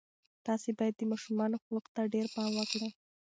[0.45, 2.89] تاسې باید د ماشومانو خوب ته ډېر پام وکړئ.